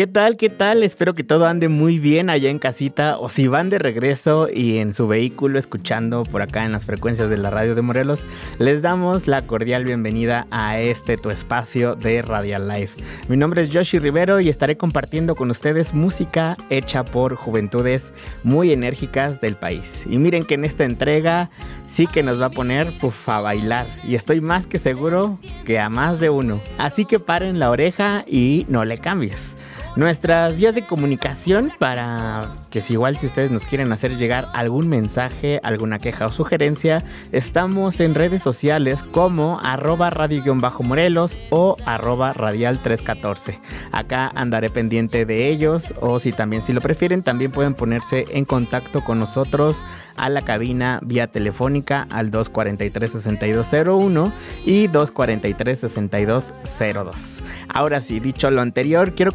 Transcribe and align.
¿Qué 0.00 0.06
tal? 0.06 0.38
¿Qué 0.38 0.48
tal? 0.48 0.82
Espero 0.82 1.14
que 1.14 1.24
todo 1.24 1.46
ande 1.46 1.68
muy 1.68 1.98
bien 1.98 2.30
allá 2.30 2.48
en 2.48 2.58
casita 2.58 3.18
o 3.18 3.28
si 3.28 3.48
van 3.48 3.68
de 3.68 3.78
regreso 3.78 4.48
y 4.50 4.78
en 4.78 4.94
su 4.94 5.06
vehículo 5.06 5.58
escuchando 5.58 6.22
por 6.22 6.40
acá 6.40 6.64
en 6.64 6.72
las 6.72 6.86
frecuencias 6.86 7.28
de 7.28 7.36
la 7.36 7.50
radio 7.50 7.74
de 7.74 7.82
Morelos, 7.82 8.24
les 8.58 8.80
damos 8.80 9.26
la 9.26 9.46
cordial 9.46 9.84
bienvenida 9.84 10.46
a 10.50 10.80
este 10.80 11.18
tu 11.18 11.28
espacio 11.28 11.96
de 11.96 12.22
Radial 12.22 12.66
Life. 12.66 12.98
Mi 13.28 13.36
nombre 13.36 13.60
es 13.60 13.68
Yoshi 13.68 13.98
Rivero 13.98 14.40
y 14.40 14.48
estaré 14.48 14.78
compartiendo 14.78 15.34
con 15.34 15.50
ustedes 15.50 15.92
música 15.92 16.56
hecha 16.70 17.04
por 17.04 17.34
juventudes 17.34 18.14
muy 18.42 18.72
enérgicas 18.72 19.42
del 19.42 19.56
país. 19.56 20.06
Y 20.08 20.16
miren 20.16 20.46
que 20.46 20.54
en 20.54 20.64
esta 20.64 20.84
entrega 20.84 21.50
sí 21.88 22.06
que 22.06 22.22
nos 22.22 22.40
va 22.40 22.46
a 22.46 22.50
poner 22.50 22.90
puf, 23.00 23.28
a 23.28 23.42
bailar 23.42 23.86
y 24.02 24.14
estoy 24.14 24.40
más 24.40 24.66
que 24.66 24.78
seguro 24.78 25.38
que 25.66 25.78
a 25.78 25.90
más 25.90 26.20
de 26.20 26.30
uno. 26.30 26.62
Así 26.78 27.04
que 27.04 27.18
paren 27.18 27.58
la 27.58 27.68
oreja 27.68 28.24
y 28.26 28.64
no 28.70 28.86
le 28.86 28.96
cambies. 28.96 29.59
Nuestras 29.96 30.56
vías 30.56 30.76
de 30.76 30.86
comunicación 30.86 31.72
para 31.78 32.54
que 32.70 32.80
si 32.80 32.92
igual 32.92 33.16
si 33.16 33.26
ustedes 33.26 33.50
nos 33.50 33.64
quieren 33.64 33.90
hacer 33.90 34.16
llegar 34.16 34.46
algún 34.54 34.88
mensaje, 34.88 35.58
alguna 35.64 35.98
queja 35.98 36.26
o 36.26 36.32
sugerencia, 36.32 37.02
estamos 37.32 37.98
en 37.98 38.14
redes 38.14 38.40
sociales 38.40 39.02
como 39.02 39.58
arroba 39.60 40.10
radio-morelos 40.10 41.36
o 41.50 41.76
arroba 41.84 42.32
radial 42.32 42.80
314. 42.80 43.58
Acá 43.90 44.30
andaré 44.32 44.70
pendiente 44.70 45.24
de 45.24 45.48
ellos 45.48 45.92
o 46.00 46.20
si 46.20 46.30
también 46.30 46.62
si 46.62 46.72
lo 46.72 46.80
prefieren 46.80 47.22
también 47.22 47.50
pueden 47.50 47.74
ponerse 47.74 48.26
en 48.30 48.44
contacto 48.44 49.02
con 49.02 49.18
nosotros 49.18 49.82
a 50.16 50.28
la 50.28 50.42
cabina 50.42 51.00
vía 51.02 51.26
telefónica 51.26 52.06
al 52.10 52.30
243-6201 52.30 54.32
y 54.64 54.86
243-6202. 54.88 57.42
Ahora 57.68 58.00
sí, 58.00 58.20
dicho 58.20 58.48
lo 58.50 58.60
anterior, 58.60 59.14
quiero 59.14 59.32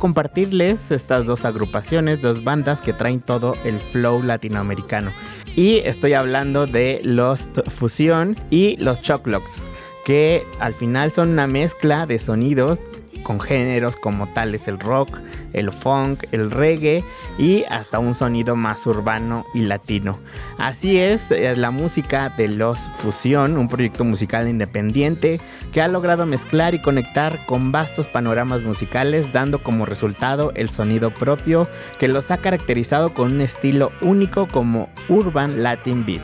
estas 0.91 1.25
dos 1.25 1.45
agrupaciones, 1.45 2.21
dos 2.21 2.43
bandas 2.43 2.81
que 2.81 2.93
traen 2.93 3.19
todo 3.19 3.55
el 3.63 3.79
flow 3.79 4.21
latinoamericano. 4.21 5.11
Y 5.55 5.77
estoy 5.79 6.13
hablando 6.13 6.65
de 6.65 6.99
Lost 7.03 7.59
Fusion 7.69 8.35
y 8.49 8.75
los 8.77 9.01
Choclocks, 9.01 9.63
que 10.05 10.43
al 10.59 10.73
final 10.73 11.11
son 11.11 11.29
una 11.29 11.47
mezcla 11.47 12.05
de 12.05 12.19
sonidos 12.19 12.79
con 13.23 13.39
géneros 13.39 13.95
como 13.95 14.27
tales 14.27 14.67
el 14.67 14.79
rock, 14.79 15.19
el 15.53 15.71
funk, 15.71 16.25
el 16.31 16.51
reggae 16.51 17.03
y 17.37 17.63
hasta 17.69 17.99
un 17.99 18.15
sonido 18.15 18.55
más 18.55 18.85
urbano 18.85 19.45
y 19.53 19.61
latino. 19.61 20.19
Así 20.57 20.99
es, 20.99 21.31
la 21.57 21.71
música 21.71 22.29
de 22.29 22.47
Los 22.47 22.79
Fusión, 22.97 23.57
un 23.57 23.67
proyecto 23.67 24.03
musical 24.03 24.47
independiente 24.47 25.39
que 25.73 25.81
ha 25.81 25.87
logrado 25.87 26.25
mezclar 26.25 26.75
y 26.75 26.81
conectar 26.81 27.37
con 27.45 27.71
vastos 27.71 28.07
panoramas 28.07 28.63
musicales, 28.63 29.33
dando 29.33 29.59
como 29.59 29.85
resultado 29.85 30.51
el 30.55 30.69
sonido 30.69 31.11
propio 31.11 31.67
que 31.99 32.07
los 32.07 32.31
ha 32.31 32.37
caracterizado 32.37 33.13
con 33.13 33.33
un 33.33 33.41
estilo 33.41 33.91
único 34.01 34.47
como 34.47 34.89
Urban 35.09 35.63
Latin 35.63 36.05
Beat. 36.05 36.21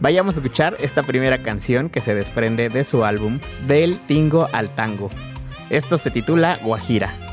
Vayamos 0.00 0.34
a 0.34 0.38
escuchar 0.38 0.76
esta 0.80 1.02
primera 1.02 1.42
canción 1.42 1.88
que 1.88 2.00
se 2.00 2.14
desprende 2.14 2.68
de 2.68 2.84
su 2.84 3.04
álbum 3.04 3.38
Del 3.66 3.98
Tingo 4.06 4.48
al 4.52 4.68
Tango. 4.74 5.08
Esto 5.70 5.98
se 5.98 6.10
titula 6.10 6.58
Guajira. 6.62 7.23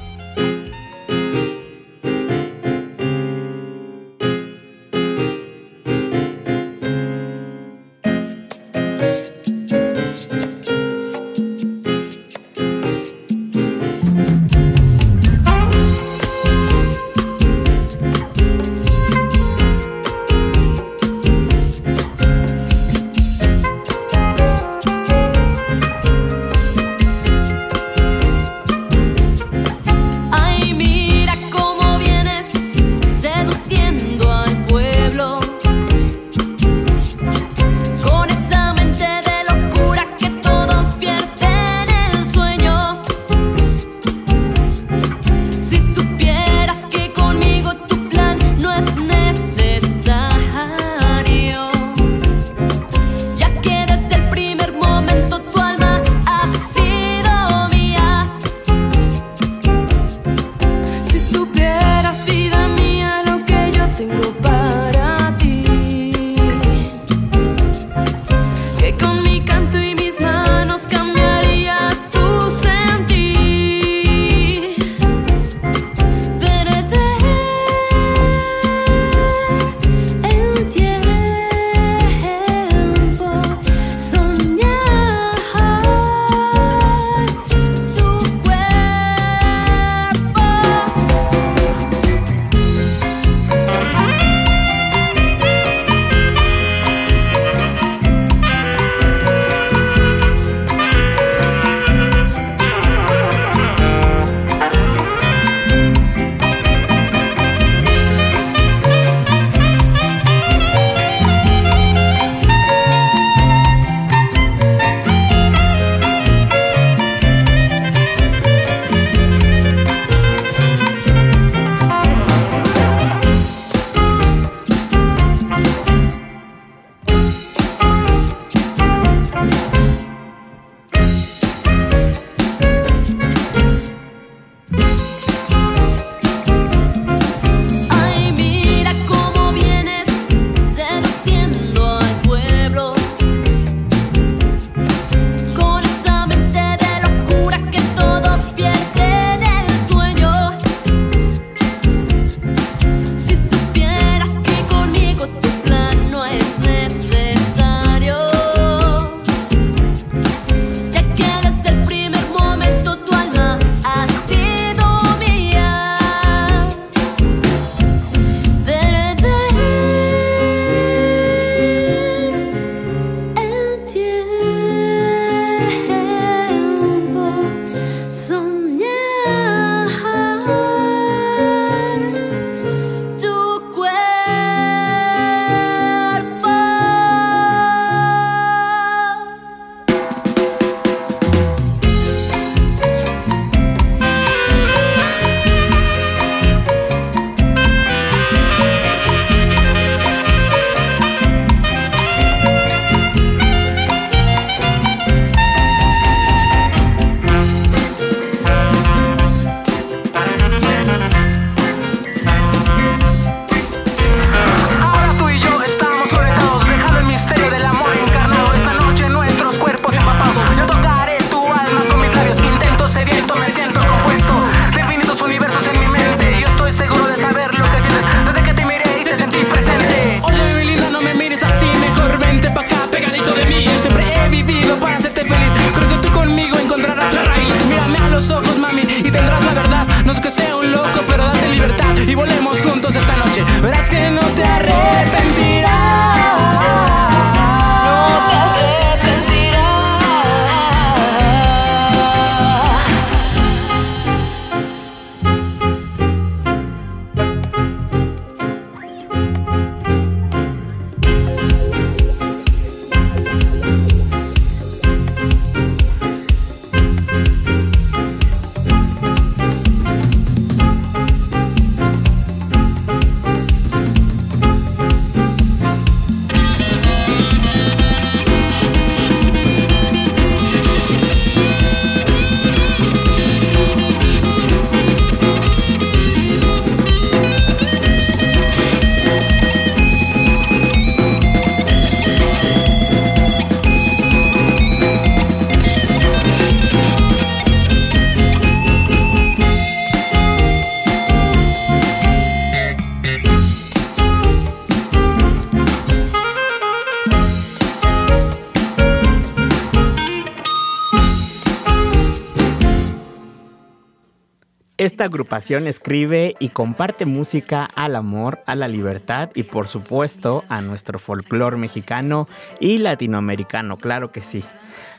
Esta 315.02 315.10
agrupación 315.10 315.66
escribe 315.66 316.36
y 316.38 316.50
comparte 316.50 317.08
música 317.08 317.68
al 317.74 317.96
amor, 317.96 318.44
a 318.46 318.54
la 318.54 318.68
libertad 318.68 319.32
y 319.34 319.42
por 319.42 319.68
supuesto 319.68 320.44
a 320.48 320.62
nuestro 320.62 321.00
folclore 321.00 321.58
mexicano 321.58 322.30
y 322.60 322.78
latinoamericano, 322.78 323.78
claro 323.78 324.12
que 324.12 324.22
sí. 324.22 324.44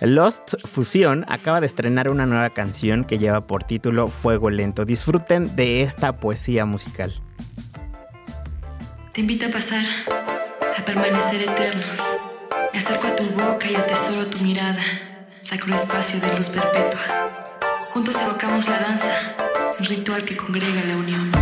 Lost 0.00 0.54
Fusión 0.64 1.24
acaba 1.28 1.60
de 1.60 1.68
estrenar 1.68 2.10
una 2.10 2.26
nueva 2.26 2.50
canción 2.50 3.04
que 3.04 3.18
lleva 3.18 3.46
por 3.46 3.62
título 3.62 4.08
Fuego 4.08 4.50
Lento. 4.50 4.84
Disfruten 4.84 5.54
de 5.54 5.82
esta 5.82 6.16
poesía 6.16 6.64
musical. 6.64 7.14
Te 9.12 9.20
invito 9.20 9.46
a 9.46 9.50
pasar, 9.50 9.84
a 10.76 10.84
permanecer 10.84 11.42
eternos. 11.42 12.18
Me 12.72 12.80
acerco 12.80 13.06
a 13.06 13.14
tu 13.14 13.26
boca 13.26 13.70
y 13.70 13.76
atesoro 13.76 14.26
tu 14.26 14.38
mirada. 14.38 14.82
Sacro 15.42 15.72
espacio 15.76 16.18
de 16.18 16.36
luz 16.36 16.48
perpetua. 16.48 16.98
Juntos 17.92 18.16
evocamos 18.20 18.66
la 18.68 18.78
danza, 18.80 19.34
el 19.78 19.86
ritual 19.86 20.24
que 20.24 20.36
congrega 20.36 20.84
la 20.84 20.96
unión. 20.96 21.41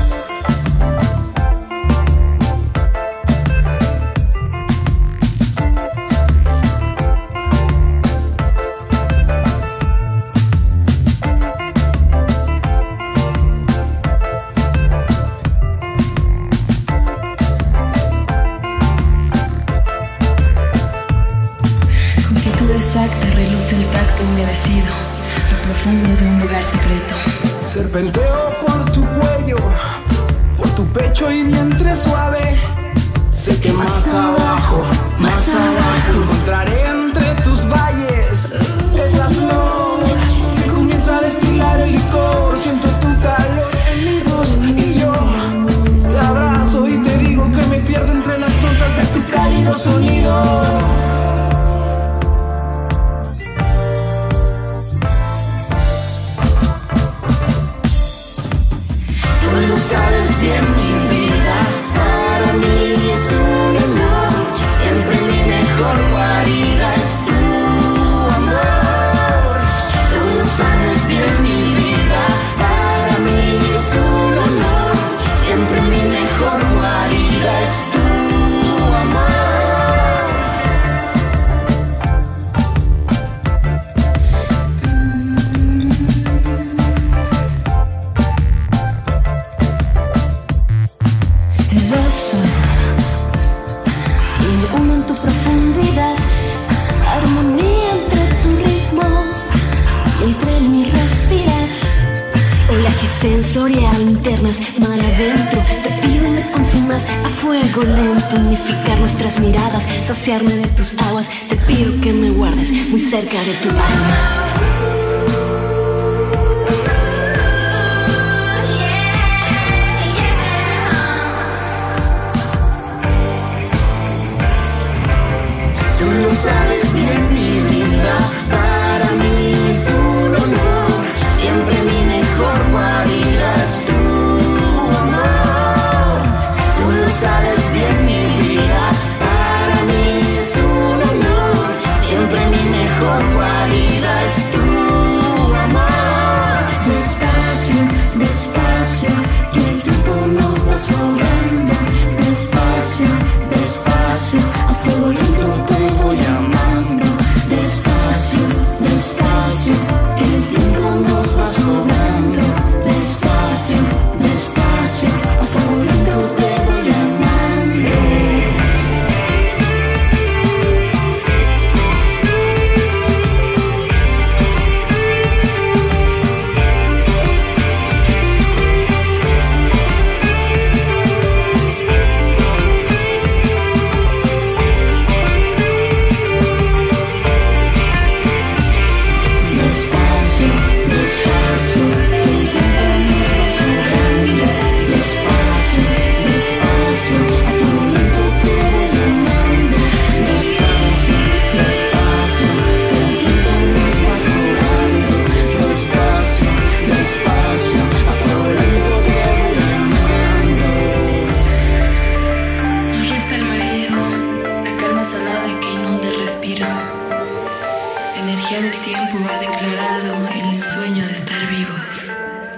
De 110.39 110.69
tus 110.77 110.97
aguas. 110.97 111.29
Te 111.49 111.57
pido 111.57 112.01
que 112.01 112.13
me 112.13 112.31
guardes 112.31 112.71
muy 112.71 113.01
cerca 113.01 113.43
de 113.43 113.53
tu 113.55 113.69
alma. 113.69 114.41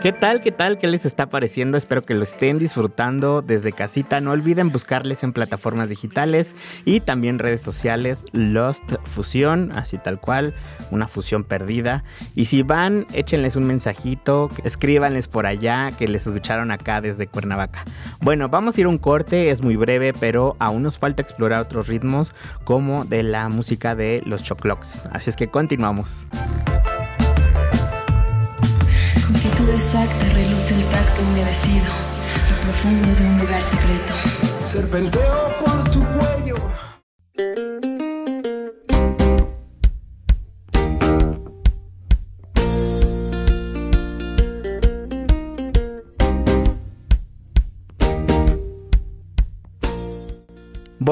¿Qué 0.03 0.11
tal? 0.11 0.41
¿Qué 0.41 0.51
tal? 0.51 0.79
¿Qué 0.79 0.89
les 0.89 1.07
está 1.07 1.27
pareciendo? 1.27 1.79
Espero 1.79 2.03
que 2.03 2.15
lo 2.15 2.25
estén 2.25 2.59
disfrutando 2.59 3.41
desde 3.41 3.71
casita. 3.71 4.19
No 4.19 4.33
olviden 4.33 4.73
buscarles 4.73 5.23
en 5.23 5.33
plataformas 5.33 5.89
digitales 5.89 6.57
y 6.85 6.99
también 6.99 7.39
redes 7.39 7.61
sociales 7.61 8.25
Lost 8.33 8.83
Fusión, 9.05 9.71
así 9.77 9.99
tal 9.99 10.19
cual, 10.19 10.55
una 10.91 11.07
fusión 11.07 11.45
perdida. 11.45 12.03
Y 12.35 12.47
si 12.47 12.65
van, 12.65 13.07
échenles 13.13 13.55
un 13.55 13.69
mensajito, 13.69 14.51
escríbanles 14.65 15.29
por 15.29 15.47
allá 15.47 15.93
que 15.97 16.09
les 16.09 16.27
escucharon 16.27 16.73
acá 16.73 17.01
desde 17.01 17.29
Cuernavaca. 17.29 17.85
Bueno, 18.21 18.49
vamos 18.49 18.77
a 18.77 18.81
ir 18.81 18.89
un 18.89 18.99
corte, 18.99 19.51
es 19.51 19.63
muy 19.63 19.77
breve, 19.77 20.15
pero 20.15 20.57
aún 20.59 20.83
nos 20.83 20.99
falta 20.99 21.23
explorar 21.23 21.61
otros 21.61 21.87
ritmos 21.87 22.35
como 22.65 23.05
de 23.05 23.23
la 23.23 23.49
música 23.49 23.95
de 23.95 24.21
los 24.27 24.43
Choclocks. 24.43 25.05
Así 25.13 25.31
es 25.31 25.37
que 25.37 25.47
continuamos. 25.47 26.27
Exacta 30.03 30.35
reluce 30.35 30.75
el 30.75 30.85
tacto 30.87 31.23
humedecido, 31.23 31.93
lo 32.51 32.57
profundo 32.63 33.09
de 33.15 33.25
un 33.25 33.39
lugar 33.39 33.63
secreto. 33.63 34.15
Serpenteo 34.73 35.49
por 35.65 35.91
tu 35.91 36.05
cuello. 36.05 36.92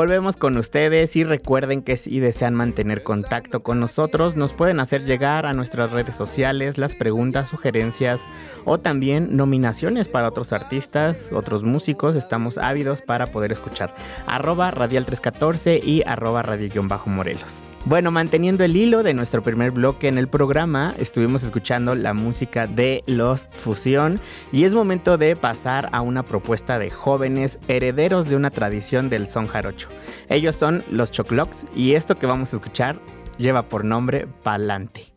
Volvemos 0.01 0.39
con 0.39 0.57
ustedes 0.57 1.15
y 1.15 1.25
recuerden 1.25 1.83
que 1.83 1.99
si 1.99 2.21
desean 2.21 2.55
mantener 2.55 3.03
contacto 3.03 3.63
con 3.63 3.81
nosotros, 3.81 4.35
nos 4.35 4.55
pueden 4.55 4.81
hacer 4.81 5.05
llegar 5.05 5.45
a 5.45 5.53
nuestras 5.53 5.91
redes 5.91 6.15
sociales 6.15 6.79
las 6.79 6.95
preguntas, 6.95 7.49
sugerencias 7.49 8.19
o 8.65 8.79
también 8.79 9.37
nominaciones 9.37 10.09
para 10.09 10.29
otros 10.29 10.55
artistas, 10.55 11.29
otros 11.31 11.65
músicos. 11.65 12.17
Estamos 12.17 12.57
ávidos 12.57 13.03
para 13.03 13.27
poder 13.27 13.53
escuchar. 13.53 13.95
Arroba 14.27 14.71
Radial 14.71 15.05
314 15.05 15.83
y 15.85 16.03
arroba 16.07 16.41
Radio-Morelos. 16.41 17.70
Bueno, 17.87 18.11
manteniendo 18.11 18.63
el 18.63 18.77
hilo 18.77 19.03
de 19.03 19.15
nuestro 19.15 19.43
primer 19.43 19.71
bloque 19.71 20.09
en 20.09 20.19
el 20.19 20.29
programa, 20.29 20.95
estuvimos 20.99 21.43
escuchando 21.43 21.95
la 21.95 22.13
música 22.13 22.67
de 22.67 23.03
Lost 23.07 23.55
Fusion 23.55 24.21
y 24.53 24.65
es 24.65 24.75
momento 24.75 25.17
de 25.17 25.35
pasar 25.35 25.89
a 25.93 26.03
una 26.03 26.23
propuesta 26.23 26.79
de 26.79 26.91
jóvenes 26.91 27.59
herederos 27.69 28.29
de 28.29 28.37
una 28.37 28.51
tradición 28.51 29.09
del 29.09 29.27
son 29.27 29.47
jarocho. 29.47 29.89
Ellos 30.29 30.57
son 30.57 30.85
los 30.91 31.11
Choclocks 31.11 31.65
y 31.75 31.95
esto 31.95 32.15
que 32.15 32.27
vamos 32.27 32.53
a 32.53 32.57
escuchar 32.57 33.01
lleva 33.39 33.63
por 33.63 33.85
nombre 33.85 34.29
Palante. 34.43 35.15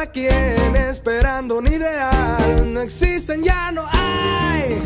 Cada 0.00 0.12
quien, 0.12 0.76
esperando 0.76 1.58
un 1.58 1.66
ideal. 1.66 2.72
No 2.72 2.80
existen, 2.80 3.44
ya 3.44 3.70
no 3.70 3.82
hay. 3.92 4.82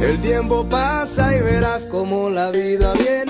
El 0.00 0.20
tiempo 0.20 0.64
pasa 0.68 1.36
y 1.36 1.40
verás 1.40 1.86
como 1.86 2.30
la 2.30 2.52
vida 2.52 2.92
viene 2.92 3.25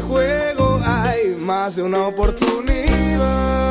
juego 0.00 0.80
hay 0.84 1.36
más 1.38 1.76
de 1.76 1.82
una 1.82 2.06
oportunidad. 2.06 3.65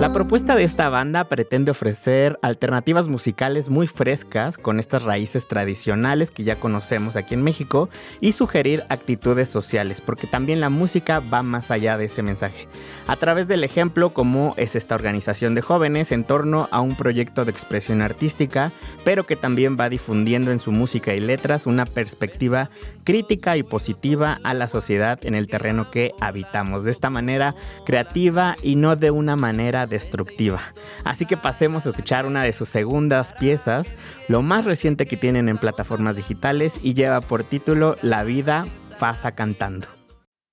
La 0.00 0.12
propuesta 0.12 0.54
de 0.54 0.62
esta 0.62 0.88
banda 0.90 1.24
pretende 1.24 1.72
ofrecer 1.72 2.38
alternativas 2.40 3.08
musicales 3.08 3.68
muy 3.68 3.88
frescas 3.88 4.56
con 4.56 4.78
estas 4.78 5.02
raíces 5.02 5.48
tradicionales 5.48 6.30
que 6.30 6.44
ya 6.44 6.54
conocemos 6.54 7.16
aquí 7.16 7.34
en 7.34 7.42
México 7.42 7.88
y 8.20 8.30
sugerir 8.30 8.84
actitudes 8.90 9.48
sociales, 9.48 10.00
porque 10.00 10.28
también 10.28 10.60
la 10.60 10.68
música 10.68 11.18
va 11.18 11.42
más 11.42 11.72
allá 11.72 11.98
de 11.98 12.04
ese 12.04 12.22
mensaje. 12.22 12.68
A 13.08 13.16
través 13.16 13.48
del 13.48 13.64
ejemplo 13.64 14.10
como 14.10 14.54
es 14.56 14.76
esta 14.76 14.94
organización 14.94 15.56
de 15.56 15.62
jóvenes 15.62 16.12
en 16.12 16.22
torno 16.22 16.68
a 16.70 16.80
un 16.80 16.94
proyecto 16.94 17.44
de 17.44 17.50
expresión 17.50 18.00
artística, 18.00 18.70
pero 19.04 19.26
que 19.26 19.34
también 19.34 19.76
va 19.78 19.88
difundiendo 19.88 20.52
en 20.52 20.60
su 20.60 20.70
música 20.70 21.12
y 21.12 21.20
letras 21.20 21.66
una 21.66 21.86
perspectiva 21.86 22.70
crítica 23.02 23.56
y 23.56 23.64
positiva 23.64 24.38
a 24.44 24.54
la 24.54 24.68
sociedad 24.68 25.18
en 25.24 25.34
el 25.34 25.48
terreno 25.48 25.90
que 25.90 26.12
habitamos. 26.20 26.84
De 26.84 26.92
esta 26.92 27.10
manera 27.10 27.56
creativa 27.84 28.54
y 28.62 28.76
no 28.76 28.94
de 28.94 29.10
una 29.10 29.34
manera 29.34 29.87
destructiva. 29.88 30.60
Así 31.04 31.26
que 31.26 31.36
pasemos 31.36 31.86
a 31.86 31.90
escuchar 31.90 32.26
una 32.26 32.44
de 32.44 32.52
sus 32.52 32.68
segundas 32.68 33.32
piezas, 33.34 33.88
lo 34.28 34.42
más 34.42 34.64
reciente 34.64 35.06
que 35.06 35.16
tienen 35.16 35.48
en 35.48 35.58
plataformas 35.58 36.16
digitales 36.16 36.74
y 36.82 36.94
lleva 36.94 37.20
por 37.20 37.44
título 37.44 37.96
La 38.02 38.24
vida 38.24 38.66
pasa 38.98 39.32
cantando. 39.32 39.86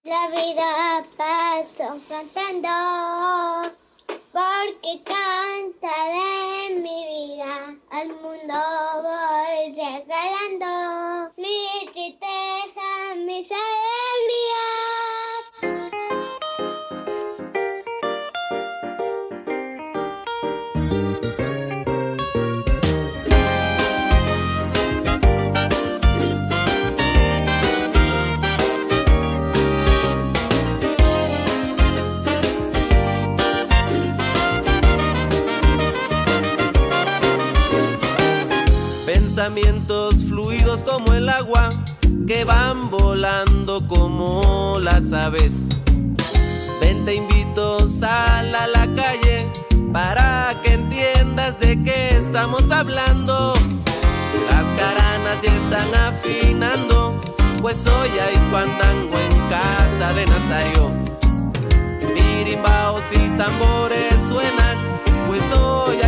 La 0.03 0.27
vida 0.29 1.01
pasa 1.17 1.89
cantando, 2.07 3.71
porque 4.31 5.03
cantaré 5.03 6.75
mi 6.75 7.37
vida, 7.37 7.75
al 7.91 8.07
mundo 8.07 8.55
voy 9.01 9.71
regalando 9.71 10.44
Fluidos 40.27 40.83
como 40.83 41.13
el 41.13 41.29
agua, 41.29 41.69
que 42.25 42.43
van 42.45 42.89
volando 42.89 43.87
como 43.87 44.79
las 44.81 45.13
aves. 45.13 45.65
Ven, 46.81 47.05
te 47.05 47.13
invito, 47.13 47.87
sal 47.87 48.55
a 48.55 48.65
la 48.65 48.87
calle 48.95 49.47
para 49.93 50.59
que 50.63 50.73
entiendas 50.73 51.59
de 51.59 51.83
qué 51.83 52.17
estamos 52.17 52.71
hablando. 52.71 53.53
Las 54.49 54.65
caranas 54.79 55.37
ya 55.43 55.55
están 55.55 55.93
afinando, 55.93 57.19
pues 57.61 57.85
hoy 57.85 58.09
hay 58.17 58.35
fandango 58.51 59.15
en 59.19 59.47
casa 59.47 60.11
de 60.13 60.25
Nazario. 60.25 60.91
Mirimbaos 62.15 63.03
y 63.11 63.37
tambores 63.37 64.15
suenan, 64.27 64.77
pues 65.27 65.43
hoy 65.53 65.97
hay 65.97 66.04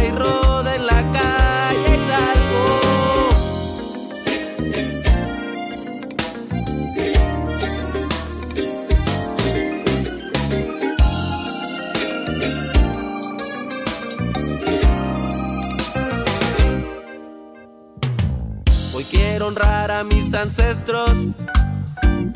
mis 20.04 20.34
ancestros 20.34 21.32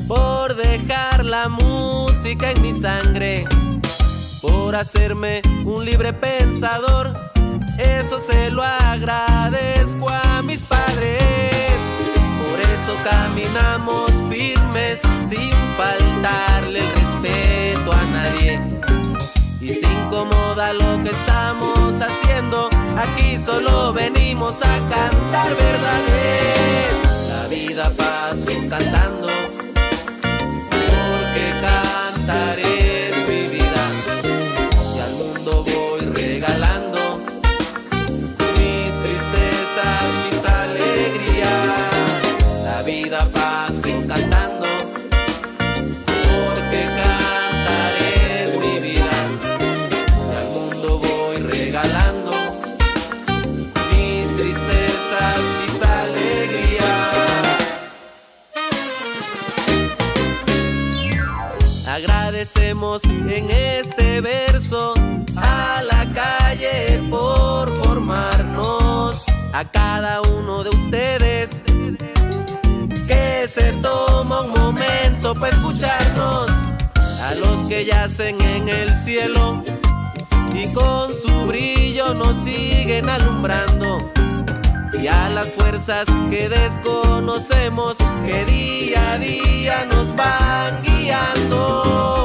por 0.08 0.56
dejar 0.56 1.24
la 1.24 1.48
música 1.48 2.50
en 2.50 2.62
mi 2.62 2.72
sangre, 2.72 3.44
por 4.40 4.74
hacerme 4.74 5.42
un 5.64 5.84
libre 5.84 6.12
pensador. 6.12 7.14
Eso 7.78 8.18
se 8.18 8.50
lo 8.50 8.62
agradezco 8.62 10.08
a 10.08 10.42
mis 10.42 10.60
padres. 10.62 11.22
Por 12.44 12.60
eso 12.60 12.96
caminamos 13.04 14.10
firmes 14.28 15.00
sin 15.28 15.52
faltarle 15.76 16.80
el 16.80 16.90
respeto 16.90 17.92
a 17.92 18.04
nadie. 18.06 18.60
Y 19.60 19.72
si 19.72 19.86
incomoda 19.86 20.72
lo 20.72 21.02
que 21.02 21.10
estamos 21.10 22.00
haciendo, 22.00 22.68
aquí 22.96 23.36
solo 23.38 23.92
venimos 23.92 24.62
a 24.62 24.78
cantar 24.88 25.56
verdades. 25.56 26.42
Vida 27.52 27.90
paso 27.90 28.46
cantando, 28.70 29.28
porque 30.88 31.46
cantar 31.60 32.58
En 62.72 63.50
este 63.50 64.22
verso 64.22 64.94
a 65.36 65.82
la 65.82 66.10
calle 66.14 67.02
por 67.10 67.70
formarnos, 67.84 69.26
a 69.52 69.62
cada 69.70 70.22
uno 70.22 70.64
de 70.64 70.70
ustedes 70.70 71.64
que 73.06 73.46
se 73.46 73.72
toma 73.82 74.40
un 74.40 74.52
momento 74.52 75.34
para 75.34 75.48
escucharnos, 75.48 76.48
a 77.20 77.34
los 77.34 77.66
que 77.66 77.84
yacen 77.84 78.40
en 78.40 78.66
el 78.70 78.96
cielo 78.96 79.62
y 80.54 80.66
con 80.72 81.12
su 81.12 81.46
brillo 81.46 82.14
nos 82.14 82.38
siguen 82.38 83.06
alumbrando. 83.10 84.10
Y 84.98 85.08
a 85.08 85.28
las 85.28 85.50
fuerzas 85.50 86.06
que 86.30 86.48
desconocemos, 86.48 87.98
que 88.24 88.46
día 88.46 89.12
a 89.12 89.18
día 89.18 89.84
nos 89.90 90.16
van 90.16 90.82
guiando. 90.82 92.21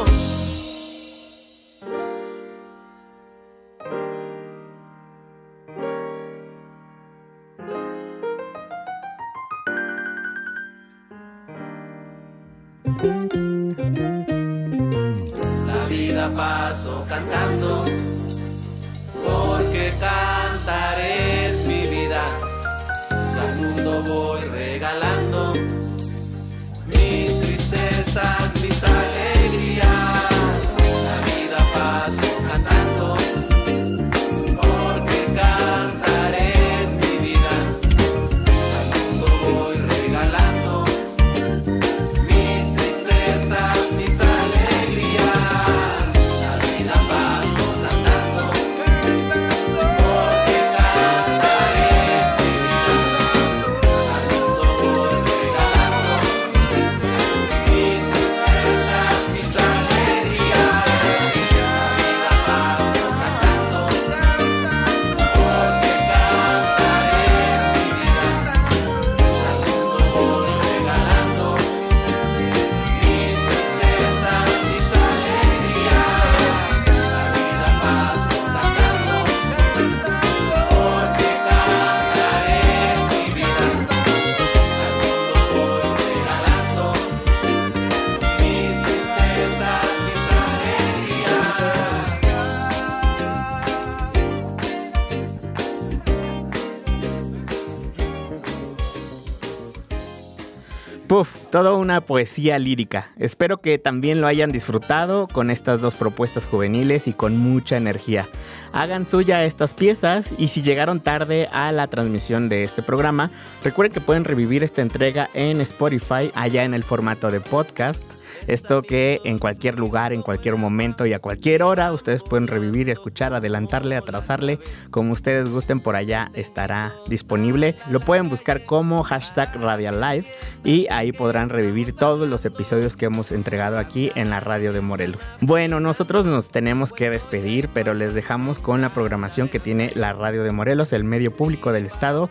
Toda 101.47 101.73
una 101.73 102.01
poesía 102.01 102.59
lírica. 102.59 103.09
Espero 103.17 103.61
que 103.61 103.77
también 103.77 104.21
lo 104.21 104.27
hayan 104.27 104.51
disfrutado 104.51 105.27
con 105.27 105.49
estas 105.49 105.81
dos 105.81 105.95
propuestas 105.95 106.45
juveniles 106.45 107.07
y 107.07 107.13
con 107.13 107.37
mucha 107.37 107.77
energía. 107.77 108.27
Hagan 108.73 109.09
suya 109.09 109.45
estas 109.45 109.73
piezas 109.73 110.31
y 110.37 110.49
si 110.49 110.61
llegaron 110.61 110.99
tarde 110.99 111.47
a 111.51 111.71
la 111.71 111.87
transmisión 111.87 112.49
de 112.49 112.63
este 112.63 112.83
programa, 112.83 113.31
recuerden 113.63 113.93
que 113.93 114.01
pueden 114.01 114.25
revivir 114.25 114.63
esta 114.63 114.81
entrega 114.81 115.29
en 115.33 115.61
Spotify 115.61 116.31
allá 116.35 116.63
en 116.63 116.73
el 116.73 116.83
formato 116.83 117.31
de 117.31 117.39
podcast. 117.39 118.16
Esto 118.47 118.81
que 118.81 119.19
en 119.23 119.39
cualquier 119.39 119.77
lugar, 119.77 120.13
en 120.13 120.21
cualquier 120.21 120.55
momento 120.55 121.05
y 121.05 121.13
a 121.13 121.19
cualquier 121.19 121.63
hora 121.63 121.91
ustedes 121.91 122.23
pueden 122.23 122.47
revivir, 122.47 122.89
escuchar, 122.89 123.33
adelantarle, 123.33 123.97
atrasarle, 123.97 124.59
como 124.89 125.11
ustedes 125.11 125.49
gusten 125.49 125.79
por 125.81 125.95
allá 125.95 126.31
estará 126.33 126.93
disponible. 127.07 127.75
Lo 127.91 127.99
pueden 127.99 128.29
buscar 128.29 128.65
como 128.65 129.03
hashtag 129.03 129.53
Radial 129.61 129.99
Live 129.99 130.25
y 130.63 130.87
ahí 130.89 131.11
podrán 131.11 131.49
revivir 131.49 131.95
todos 131.95 132.27
los 132.27 132.45
episodios 132.45 132.95
que 132.95 133.05
hemos 133.05 133.31
entregado 133.31 133.77
aquí 133.77 134.11
en 134.15 134.29
la 134.29 134.39
radio 134.39 134.71
de 134.71 134.81
Morelos. 134.81 135.21
Bueno, 135.41 135.79
nosotros 135.79 136.25
nos 136.25 136.49
tenemos 136.49 136.93
que 136.93 137.09
despedir, 137.09 137.69
pero 137.73 137.93
les 137.93 138.13
dejamos 138.13 138.59
con 138.59 138.81
la 138.81 138.89
programación 138.89 139.49
que 139.49 139.59
tiene 139.59 139.91
la 139.95 140.13
radio 140.13 140.43
de 140.43 140.51
Morelos, 140.51 140.93
el 140.93 141.03
medio 141.03 141.31
público 141.31 141.71
del 141.71 141.85
estado. 141.85 142.29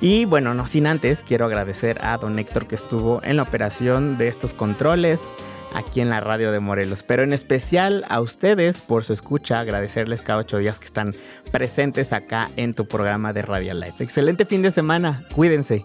Y 0.00 0.24
bueno, 0.24 0.54
no 0.54 0.66
sin 0.66 0.86
antes, 0.86 1.22
quiero 1.22 1.46
agradecer 1.46 1.98
a 2.02 2.16
don 2.16 2.38
Héctor 2.38 2.66
que 2.66 2.74
estuvo 2.74 3.22
en 3.22 3.36
la 3.36 3.42
operación 3.42 4.16
de 4.16 4.28
estos 4.28 4.52
controles 4.52 5.20
aquí 5.74 6.00
en 6.00 6.10
la 6.10 6.20
radio 6.20 6.52
de 6.52 6.60
Morelos. 6.60 7.02
Pero 7.02 7.22
en 7.22 7.32
especial 7.32 8.04
a 8.08 8.20
ustedes 8.20 8.78
por 8.80 9.04
su 9.04 9.12
escucha, 9.12 9.60
agradecerles 9.60 10.22
cada 10.22 10.40
ocho 10.40 10.58
días 10.58 10.78
que 10.78 10.86
están 10.86 11.14
presentes 11.50 12.12
acá 12.12 12.48
en 12.56 12.74
tu 12.74 12.86
programa 12.86 13.32
de 13.32 13.42
Radio 13.42 13.74
Life. 13.74 14.02
Excelente 14.02 14.44
fin 14.44 14.62
de 14.62 14.70
semana, 14.70 15.24
cuídense. 15.34 15.84